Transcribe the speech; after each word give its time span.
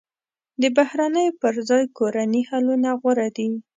د 0.61 0.63
بهرنیو 0.77 1.37
پر 1.41 1.53
ځای 1.69 1.83
کورني 1.97 2.41
حلونه 2.49 2.89
غوره 3.01 3.27
دي. 3.37 3.49